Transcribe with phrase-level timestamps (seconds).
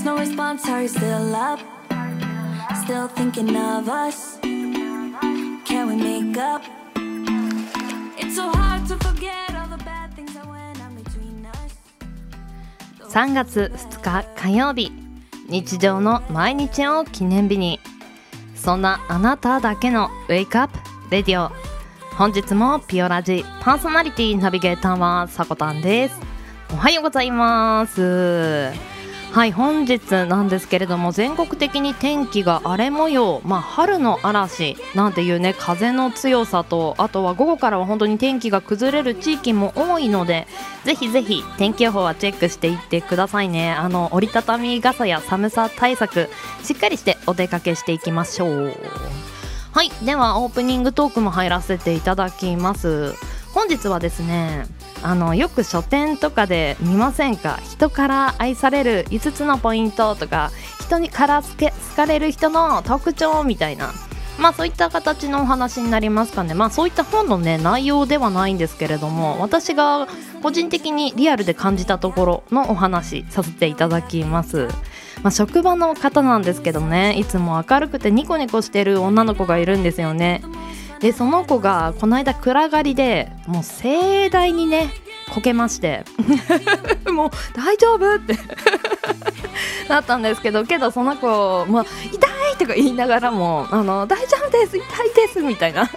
[0.00, 1.60] text, no response, are you still up?
[2.84, 4.38] Still thinking of us?
[4.42, 6.62] Can we make up?
[8.18, 11.76] It's so hard to forget all the bad things that went on between us.
[13.10, 14.92] 3月2日火曜日
[15.48, 17.80] 日常の毎日を記念日に
[18.54, 20.78] そんなあなただけのウェイクアップ
[21.10, 21.50] レディオ
[22.16, 26.20] 本日もピオラジパーソナリティナビゲーターはさこたんです
[26.72, 28.89] おはようございます
[29.32, 40.48] はい本日なんですけれども全国的に天気が荒れ模様まあ春の嵐なんていうね風の強さとあとは午後からは本当に天気が崩れる地域も多いので
[40.84, 43.72] ぜひぜひ天気予報はチェックしていってくださいね。
[43.72, 46.28] あの折りたたみ傘や寒さ対策
[46.64, 48.74] しっかりしてお出かけしていきましょう。
[49.72, 53.14] はいではオープニングトークも入らせていただきます。
[53.54, 54.66] 本日はですね
[55.02, 57.58] あのよく書店とかで見ませんか？
[57.64, 63.92] 人から愛される5つのポイントとか人にから好かれる人の特徴みたいな。
[64.38, 66.54] まあそういった形のお話になりますかね。
[66.54, 70.08] まあそういった本のね内容ではないんですけれども私が
[70.42, 74.68] 個人的にリアルで感じたところのお話させていただきます。
[75.22, 77.12] まあ、職場の方なんですけどね。
[77.18, 80.42] いつも明るくてニコニコしてる女の子がいるんですよね。
[81.00, 84.90] でその子がこの間暗がりでもう盛大にね
[85.34, 86.04] こけまして。
[87.10, 88.36] もう大丈夫って。
[89.88, 95.88] なったんですけどけどその子、まあ、痛いとか言いながらもあの大丈夫です痛いですみたいな。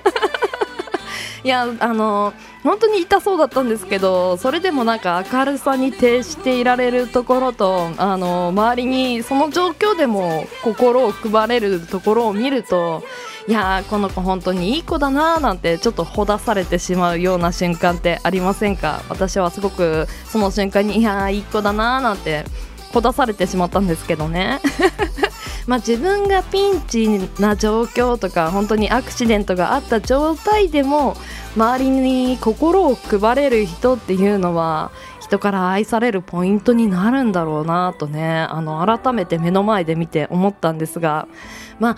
[1.43, 13.03] いやあの本当に痛そうだったんですけどそれでもなんか明るさに徹していられるところとあの周りにその状況でも心を配れるところを見ると
[13.49, 19.01] いやーこの子本当にいい子だなーなんてちょっとほだされてしまうような瞬間ってありませんか？
[19.09, 22.45] 私はすごくその瞬間にいやーいい子だなーなんて
[22.93, 24.61] ほだされてしまったんですけどね。
[25.67, 27.07] まあ自分がピンチ
[27.39, 31.15] な状況とか本当にアクシデントがあった状態でも
[31.55, 41.27] 周りに心を配れる人っていうのは人から愛されるポイントになるんだろうなとねあの改めて目の前で見て思ったんですが
[41.79, 41.95] まあ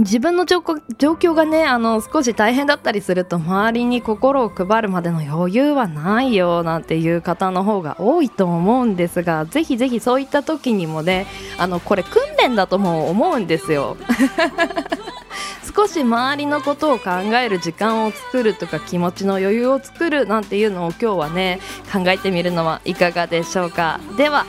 [0.00, 11.26] 自分の状況がねあの少し大変だったりすると周りに心を配るまでの余裕はないよなんていう方の方が多いと思うんですがぜひぜひそういった時にもね
[11.58, 13.96] あのこれ訓練だとも思うんですよ。
[15.76, 21.60] 少し周りのことを考える時間を作るとか気持ちの余裕を作るなんていうのを今日はね
[21.92, 24.46] 考えてみるのはいかがでしょうかでは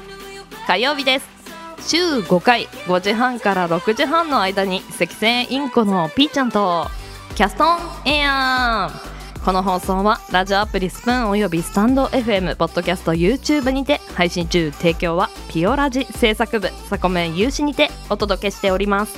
[0.66, 1.41] 火曜日です
[1.84, 6.88] 週5回5時半から6時半の間に赤線インコのピーちゃんと
[7.36, 9.44] キャストンエアー。
[9.44, 19.18] この放送はラジオアプリスプーンおよびスタンド FM ポッドキャスト YouTube にて配信中提供はピオラジ制作部サコメン有志にてお届けしております。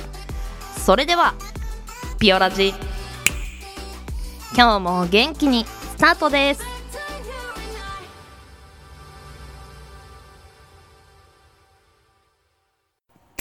[0.80, 1.34] それでは
[2.18, 2.72] ピオラジ
[4.56, 6.73] 今日も元気にスタートです。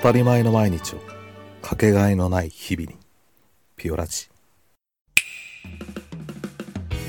[0.00, 0.98] たり前の毎日を
[1.60, 2.96] かけがえのない日々に
[3.76, 4.28] ピオラジ。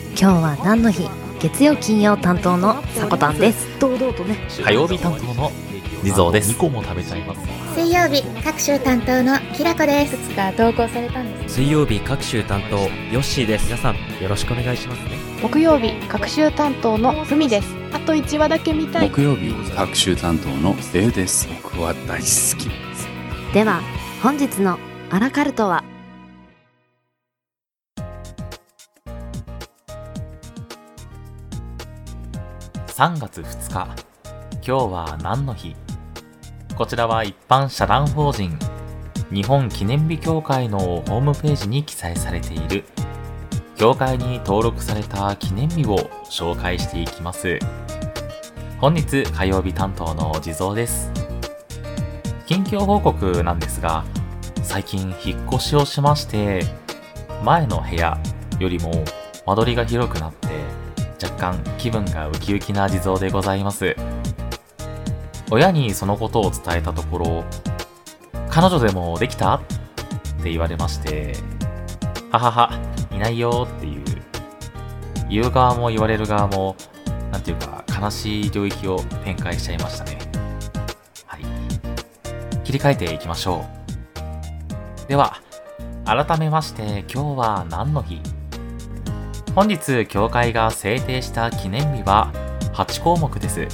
[0.09, 1.07] 今日は何の日？
[1.39, 3.79] 月曜金曜担当のさこたんです。
[3.79, 4.37] 堂々とね。
[4.63, 5.51] 火曜日担当の
[6.03, 6.53] 地蔵です。
[6.53, 7.41] 2個も食べちゃいます。
[7.75, 10.17] 水曜日各週担当のきらこです。
[10.17, 11.55] つか投稿されたんです。
[11.55, 12.87] 水曜日各週担当ヨ
[13.19, 13.65] ッシーです。
[13.65, 15.11] 皆さんよろしくお願いしますね。
[15.41, 17.75] 木曜日各週担当のふみです。
[17.93, 19.09] あと1話だけ見たい。
[19.09, 21.47] 木曜日各週担当のレイです。
[21.63, 22.69] 僕は大好き。
[23.53, 23.81] では
[24.23, 24.79] 本日の
[25.11, 25.83] アラカルトは
[32.87, 34.03] ？3月2日。
[34.63, 35.75] 今日は何の日？
[36.75, 38.57] こちらは一般社団法人
[39.31, 42.83] 日本記念日協会のホームページに記載されている。
[43.75, 45.97] 協会に登録された記念日を
[46.29, 47.57] 紹介していきます。
[48.79, 51.11] 本日火曜日担当の地蔵です。
[52.45, 54.03] 近況報告なんですが
[54.61, 56.63] 最近引っ越しをしまして
[57.43, 58.19] 前の部屋
[58.59, 58.91] よりも
[59.45, 60.47] 間取りが広くなって
[61.23, 63.95] 若干気分がウキウキな地蔵でございます。
[65.51, 67.43] 親にそのことを伝えたところ、
[68.49, 69.55] 彼女でもできた？
[69.55, 69.61] っ
[70.41, 71.35] て言われまして、
[72.31, 72.71] ははは、
[73.11, 74.03] いないよっていう、
[75.29, 76.77] 言う側も言われる側も、
[77.31, 80.17] なんていうか、悲しい領域を展開しちゃいましたね。
[81.25, 81.43] はい。
[82.63, 83.65] 切り替えていきましょ
[85.05, 85.07] う。
[85.09, 85.35] では、
[86.05, 88.21] 改めまして今日は何の日？
[89.53, 92.31] 本日教会が制定した記念日は
[92.73, 93.67] 8項目です。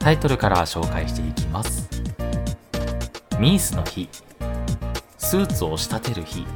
[0.00, 1.86] タイトルから紹介していきます。
[3.38, 4.08] ミースの日、
[5.18, 6.46] スーツを仕立てる日、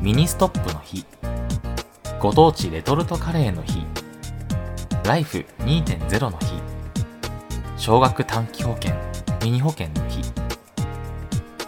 [0.00, 1.04] ミニストップの日、
[2.20, 3.84] ご当地レトルトカレーの日、
[5.04, 6.62] ライフ2.0の日、
[7.76, 8.94] 少額短期保険、
[9.42, 10.22] ミニ保険の日、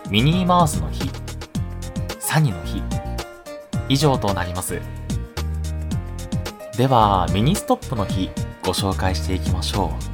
[0.09, 1.11] ミニーマウスの日、
[2.21, 2.81] サニの日、
[3.89, 4.81] 以上となります。
[6.77, 8.31] では、ミニストップの日、
[8.65, 10.08] ご紹介していきましょう。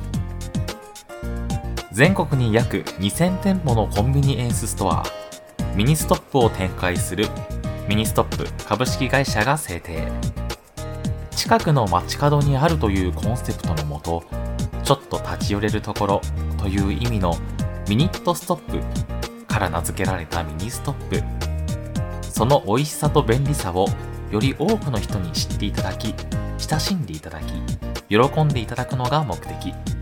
[1.94, 5.04] 全国に約2000店舗のコンビニエンスストア、
[5.76, 7.28] ミニストップを展開する
[7.88, 10.10] ミニストップ株式会社が制定。
[11.30, 14.24] 近くの街角にあるというコンセプトのもと、
[14.82, 16.20] ちょっと立ち寄れるところ
[16.58, 17.38] という意味の
[17.88, 21.22] minute stop から名付けられたミニストップ。
[22.22, 23.86] その美味しさと便利さを
[24.32, 26.12] より多くの人に知っていただき、
[26.58, 27.52] 親しんでいただき、
[28.08, 29.93] 喜んでいただくのが目的。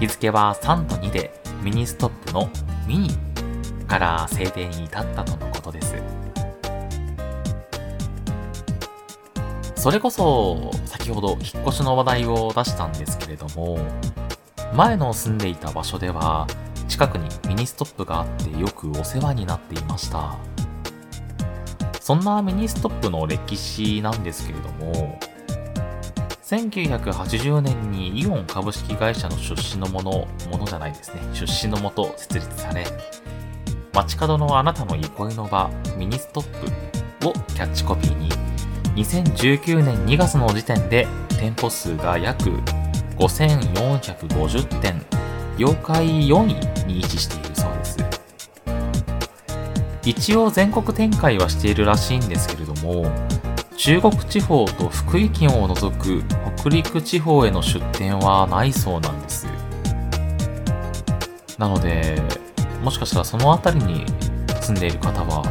[0.00, 1.30] 日付は3と2で
[1.62, 2.48] ミニストップの
[2.86, 3.10] ミニ
[3.86, 5.94] から制定に至ったとのことです。
[9.76, 13.78] それこそ先ほど引っ越しの話題を出したんですけれども、
[14.74, 16.46] 前の住んでいた場所では
[16.88, 20.38] 近くにミニストップがあってよくお世話になっていました。
[22.00, 25.18] そんなミニストップの歴史なんですけれども、
[26.50, 30.10] 1980年にイオン株式会社の出資のもの、
[30.50, 32.84] ものじゃないですね、出資のもと設立され、
[33.92, 36.44] 街角のあなたの憩いの場、ミニストッ
[37.20, 38.30] プをキャッチコピーに、
[38.96, 41.06] 2019年2月の時点で
[41.38, 42.50] 店舗数が約
[43.16, 45.00] 5450店、
[45.56, 47.96] 業界4位に位置しているそうです。
[50.04, 53.08] 一応全国展開はしているらしいんですけれども、
[53.82, 56.22] 中国地方と福井県を除く
[56.58, 59.46] 北陸地方への出店はないそうなんです。
[61.56, 62.20] なので、
[62.84, 64.06] もしかしたらその辺りに
[64.60, 65.42] 住んでいる方は、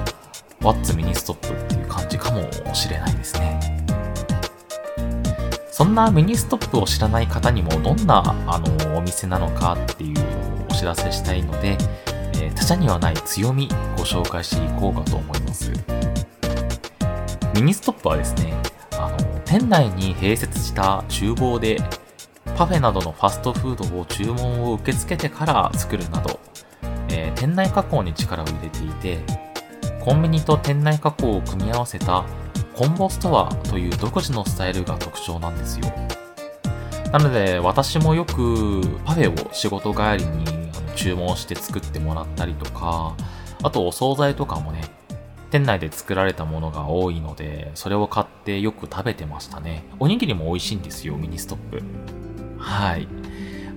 [0.61, 3.59] What's ミニストップっていう感じかもしれないですね。
[5.71, 11.75] そんなミニストップを知らない方にもどんなあのお店なのかっていうのをお知らせしたいので、
[12.35, 13.67] えー他社にはない強み
[13.97, 15.73] ご紹介していこうかと思います。
[17.59, 18.53] ミニストップはですね、
[18.93, 21.77] あの、店内に併設した厨房で、
[22.55, 26.39] パフェなどのファストフードを注文を受け付けてから作るなど、
[27.09, 29.19] えー店内加工に力を入れていて、
[30.05, 32.23] コンビニと店内加工を組み合わせた
[32.75, 35.91] コンボストアという独自のスタイルが特徴なんですよ。
[37.11, 40.45] なので、私もよくパフェを仕事帰りに
[40.95, 43.15] 注文して作ってもらったりとか、
[43.63, 44.81] あとお惣菜とかもね、
[45.51, 49.83] 店内で作られたものが多いので、それを買ってよく食べてましたね。
[49.99, 51.81] おにぎりも美味しいんですよ、ミニストップ。
[52.57, 53.07] はい。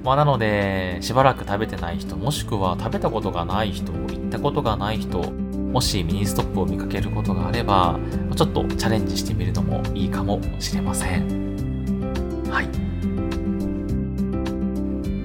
[0.05, 5.19] まあなので、しばらく食べてない人、もしくは食べたことがない人、行ったことがない人、
[5.73, 7.99] もしミニストップを見かけることがあれば、
[8.37, 12.45] ちょっとチャレンジしてみるのもいいかもしれません。
[12.51, 12.69] はい。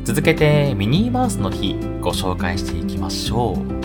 [0.06, 3.77] 続けて、ミニーマウスの日、ご紹介していきましょう。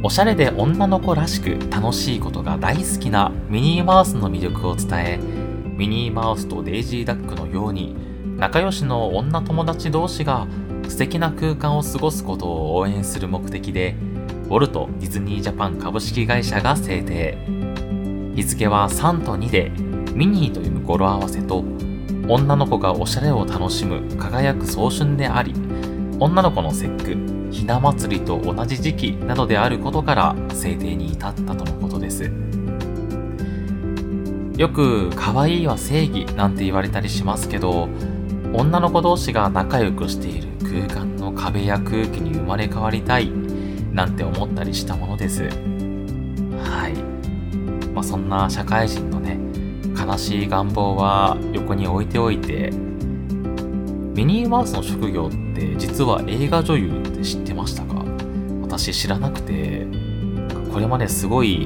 [0.00, 5.20] おしゃれで女の子らしく楽しいことが大好きなミニーマウスの魅力を伝え、
[5.76, 7.96] ミニーマウスとデイジーダックのように、
[8.36, 10.46] 仲良しの女友達同士が
[10.88, 13.96] 素敵な空間を過ごすことを応援する目的で、
[14.44, 17.36] ウォルト・ディズニー・ジャパン株式会社が制定。
[18.36, 19.72] 日付は3と2で、
[20.14, 21.64] ミニーという語呂合わせと、
[22.28, 25.54] 女の子がおしゃれを楽しむ輝く早春であり、
[26.20, 27.16] 女の子の節句、
[27.52, 32.30] ひな祭りと同じ時期などであることから制定に至ったとのことです。
[34.56, 37.88] よく可愛いは正義なんて言われたりしますけど、
[38.52, 40.48] 女の子同士が仲良くしている
[40.88, 43.30] 空間の壁や空気に生まれ変わりたい
[43.92, 45.44] なんて思ったりしたものです。
[45.44, 46.94] はい。
[47.94, 49.38] まあ、そんな社会人のね、
[49.96, 52.72] 悲しい願望は横に置いておいて、
[54.18, 58.04] ミニーマウスの職業って実は映画女優って知ってましたか？
[58.62, 59.86] 私知らなくて、
[60.72, 61.64] これまですごい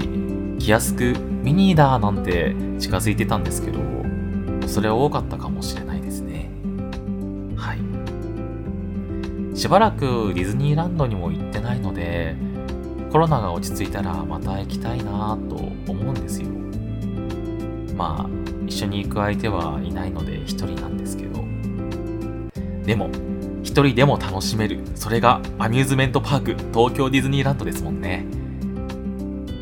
[0.58, 3.80] 気安くミニーだなんて近づいてたんですけど、
[4.68, 6.50] それは多かったかもしれないですね。
[7.56, 9.56] はい。
[9.56, 12.36] しばらくディズニーランドにも行ってないので、
[13.10, 16.48] コロナが落ち着いたらまた行きたいなと思うんですよ。
[17.96, 18.30] まあ、
[18.66, 21.50] 一緒に行く相手はいないので一人なんですけど。
[22.84, 23.10] でも、
[23.62, 24.80] 一人でも楽しめる。
[24.94, 28.26] それがアミューズメントパーク、東京ディズニーランドですもんね。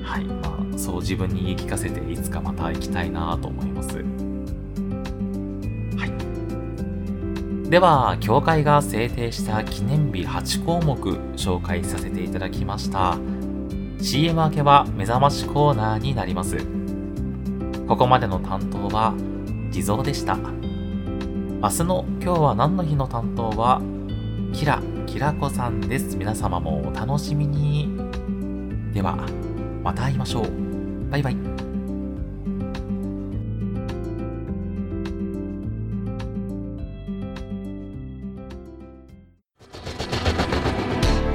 [0.03, 3.89] はい、まあ、そう自分に言い聞かせていつかまた行きたいなと思います。
[5.97, 7.71] はい。
[7.71, 10.99] では、協会が制定した記念日8項目
[11.37, 13.19] 紹介させていただきました。
[14.01, 16.57] CM 明けは目覚ましコーナーになります。
[17.87, 19.15] ここまでの担当は
[19.71, 20.39] 地蔵でした。
[21.63, 23.83] 明日の今日は何の日の担当は
[24.55, 26.17] キラキラコさんです。
[26.17, 27.99] 皆様もお楽しみに。
[28.95, 29.29] では、
[29.83, 31.11] また会いましょう。
[31.11, 31.37] バイバイ。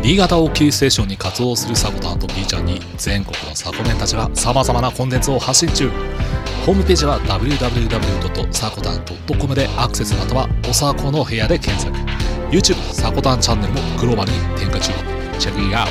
[0.01, 5.91] 新潟をキーステーションに活動するサコタンと B ちゃんに全国のサコメンたちは様々なコンテンツを発信中
[6.65, 11.95] ホームページは www.sakotan.com でアクセスまたはおさこの部屋で検索。
[12.49, 14.91] YouTube サコタンチャンネルもグローバルに展開中。
[15.37, 15.87] チェックイアウ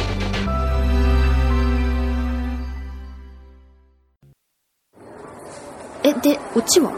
[6.03, 6.91] トえ、で、オチは？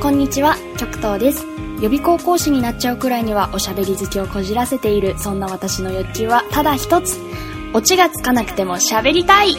[0.00, 1.44] こんにちは、極東です。
[1.82, 7.20] 予備高校士になっちゃうくらいにはおしゃべり好きをこじらせている、そんな私の欲求はただ一つ。
[7.74, 9.54] オチがつかなくても喋りたい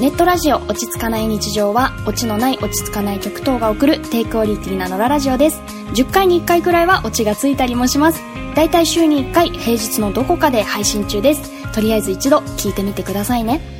[0.00, 5.60] ネットラジオ落ち着かない日常は、オチのない落ち着かない曲等が送る低クオリティな野良ラジオです。
[5.94, 8.22] 10回に1回くらいはオチがついたりもします。
[8.54, 11.72] だいたい週に1回、平日のどこかで配信中です。
[11.72, 13.77] とりあえず一度聞いてみてくださいね。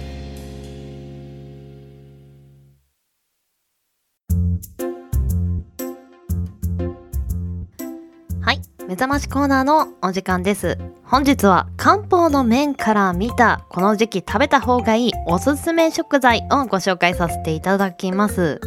[8.89, 10.79] 目覚ましコーナーのお時間です。
[11.05, 18.59] 本日は漢方の面から見たこの時期食べた方がいいおすすめ食材をご紹介させていただきます。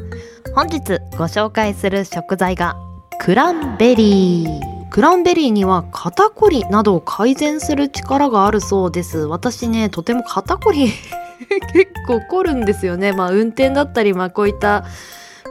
[0.53, 2.77] 本日ご紹介する食材が
[3.19, 4.89] クランベリー。
[4.91, 9.17] クランベリーには肩こりなどを改善する力があるそうです。
[9.17, 10.91] 私ね、とても肩こり
[11.73, 13.11] 結構凝るんですよね。
[13.11, 14.85] まあ運転だったり、まあこういった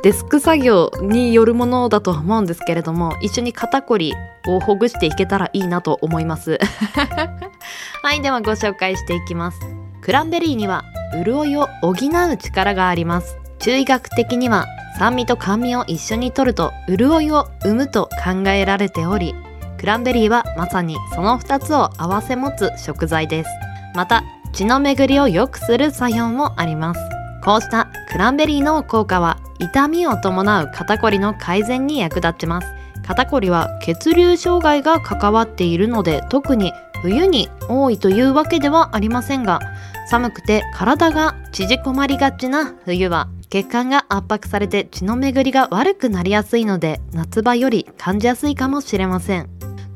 [0.02, 4.14] デスク作業によるものだと思うんですけれども一緒に肩こり
[4.47, 6.59] をほぐしていけたらいいなと思います。
[8.02, 9.61] はいではご紹介していきます。
[10.00, 10.85] クランベリーには
[11.25, 13.38] 潤いを補う力があります。
[13.59, 14.66] 中医学的には
[14.99, 19.35] 酸味と甘味を一緒に摂ると潤いを生むと考えられており
[19.78, 23.50] クランベリーはまさにその2つを併せ持つ食材です。
[23.94, 27.20] また血の巡りを良くする作用もあります。
[27.44, 32.68] こうしたクランベリーの効果は痛みを伴う肩こりの改善に役立ちます。
[33.06, 39.59] 肩こりは血流障害が関わっているので特に冬に多いというわけではありませんが
[40.06, 49.49] 寒くて体が縮こまりがちな冬は血管が圧迫されて血の巡りが悪くなりやすいので夏場より感じやすいかもしれません。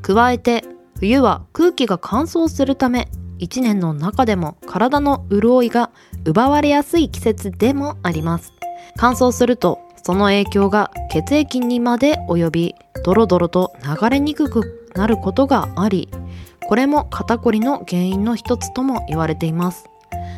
[0.02, 0.64] 加えて
[0.98, 5.90] 冬は空気が乾燥するため一年の中でも体の潤いが
[6.24, 8.52] 奪われやすい季節でもあります。
[8.96, 12.74] 乾燥するとその影響が血液にまで及び
[13.04, 16.08] ドロドロと流れにくくなることがあり
[16.68, 19.86] これも肩こりの原因の一つとも言われています。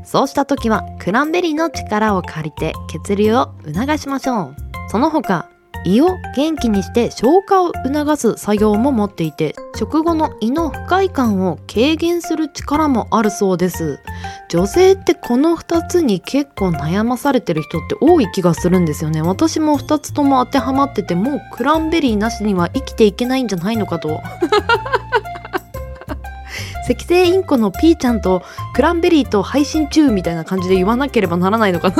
[0.04, 4.56] そうした時はクランベリーの力を借りて血流を促しましょう。
[4.88, 5.50] その他
[5.87, 14.00] 胃を元気にして消化を促す作用も持っていて食後の胃の不快感を軽減する力もあるそうです。
[14.49, 19.23] 女性ってこの2つに結構悩まされてる人って多い気がするんですよね。
[19.23, 24.21] 私も2つとも当てはまっててもうクランベリーなしには生きていけないんじゃないのかと。
[26.88, 28.43] 赤星インコのピーちゃんと
[28.75, 31.97] クランベリーと配信中みたいな感じで言わなければならないのかな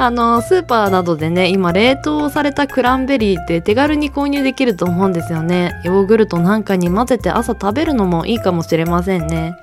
[0.00, 5.74] あのスーパーなどでね今冷凍されたクランベリーって手軽に購入できると思うんですよね。
[5.82, 9.56] ヨーグルトなんかに混ぜて朝食べるのもいいかもしれませんね。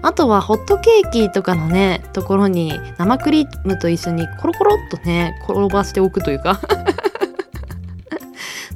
[0.00, 6.60] あとはホットケーキとかのねところに生クリームと一緒にコロコロっとね転ばしておくというか。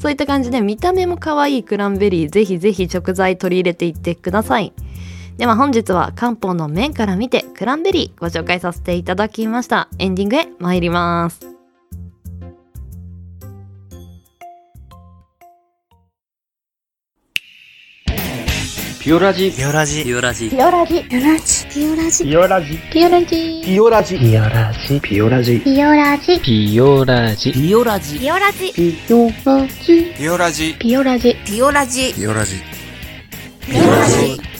[0.00, 4.72] そういった感じで見た目も可愛いクランベリーぜひぜひ食材取り入れていってください。
[5.36, 9.88] では本日は漢方の面から見てクランベリーご紹介させていただきました。
[9.98, 11.40] エンディングへ参ります。
[19.00, 20.02] ピピオラジピオラジ。
[20.02, 20.50] ピオラジ。
[20.50, 20.96] ピオラジ。
[20.98, 21.64] ピオラジ。
[21.68, 22.24] ピオラジ。
[22.24, 22.78] ピオラジ。
[22.90, 24.18] ピオラジ。
[24.18, 25.00] ピオラジ。
[25.00, 25.60] ピオラジ。
[25.60, 26.40] ピオラジ。
[26.40, 27.50] ピオラジ。
[27.54, 28.18] ピオラジ。
[28.18, 28.78] ピオラジ。
[28.88, 29.38] ピオラジ。
[29.38, 30.14] ピオラジ。
[30.18, 30.74] ピオラジ。
[30.74, 31.34] ピオラジ。
[31.44, 32.14] ピオラジ。
[32.14, 32.62] ピオラジ。
[33.60, 34.55] ピオラジ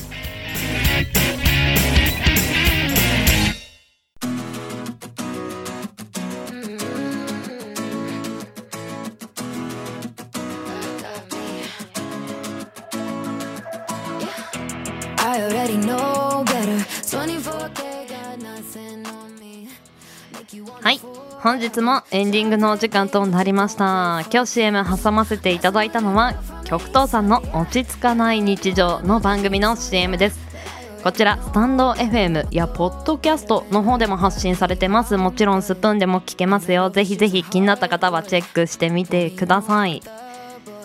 [20.80, 21.00] はい
[21.42, 24.22] 本日もエンディングのお時間となりました。
[24.32, 26.32] 今日 CM 挟ませていただいたのは
[26.64, 30.38] 極東さんの落ち着かない日常の番組の CM です。
[31.02, 35.18] こちらスタンド FM やポッドキャストの方でも発信されてます。
[35.18, 36.88] もちろんスプーンでも聞けますよ。
[36.88, 40.02] ぜひぜひ気になった方はチェックしてみてください。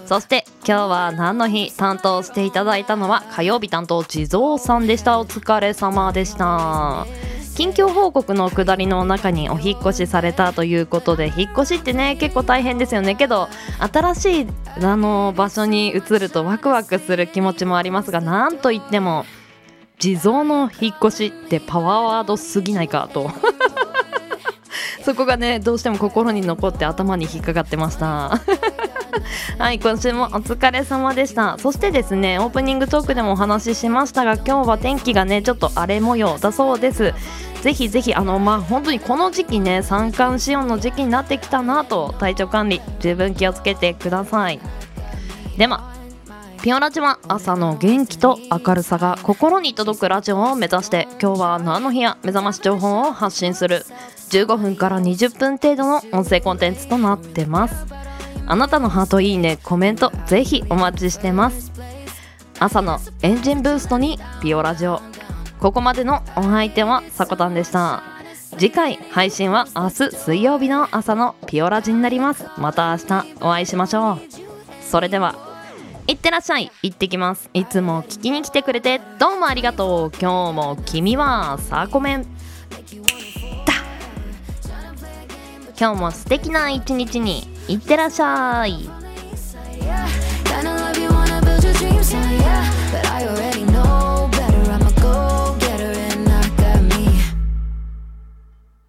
[0.05, 5.19] そして今日は何の日担当していただいたのは火曜日担当地蔵さんでした。
[5.19, 7.07] お疲れ様でした。
[7.55, 13.15] 近況報告の下りの中にお引っ越しされたということで引っ越しってね結構大変ですよね。
[13.15, 13.49] けど
[13.91, 14.47] 新しい
[14.83, 19.25] あの場所に移るとワクワクする気持ちもありますがなんといっても
[19.97, 23.31] 地蔵の引っ越しってパワーワードすぎないかと。
[25.03, 28.39] そこがねどうしても心に残って頭に引っかかってました。
[29.57, 31.57] はい今週もお疲れ様でした。
[31.57, 37.13] そしてですねオープニングトークでもお話ししましたが今日は天気がねちょっと荒れ模様だそうです。
[37.61, 44.59] ぜひぜひあのまあ本当にこの時期ね三寒四温の時期になってきたなと体調管理十分気をつけてください。
[45.57, 45.91] では
[46.63, 53.85] ピオラジは朝の元気と明るさが心に届くラジオを目指して今日は何の日や目覚まし情報を発信する。
[54.29, 57.85] 15分から20分程度の音声コンテンツとなってます。
[58.51, 61.71] あなたのハートいいねコメントぜひお待ちしてます。
[62.59, 64.99] 朝のエンジンブーストにピオラジオ。
[65.61, 68.03] ここまでのお相手はさこたんでした。
[68.57, 72.45] 次回配信は明日水曜日の朝のピオラジになります。
[72.57, 74.19] また明日お会いしましょう。
[74.83, 75.33] それでは
[76.07, 76.69] いってらっしゃい。
[76.83, 77.49] 行ってきます。
[77.53, 80.11] いつも聞きに来てくれてどうもありがとう。
[80.19, 82.23] 今日も君はサーコメン。
[82.23, 82.27] だ。
[85.79, 87.49] 今日も素敵な一日に。
[87.67, 88.89] いってらっしゃい。